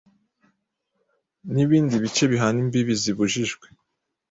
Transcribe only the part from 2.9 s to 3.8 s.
zibujijwe